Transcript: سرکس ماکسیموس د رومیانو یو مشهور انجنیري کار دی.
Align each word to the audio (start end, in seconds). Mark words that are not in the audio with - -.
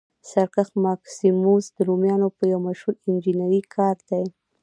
سرکس 0.29 0.69
ماکسیموس 0.85 1.65
د 1.75 1.77
رومیانو 1.87 2.27
یو 2.53 2.59
مشهور 2.67 2.95
انجنیري 3.07 3.61
کار 3.75 3.95
دی. 4.09 4.23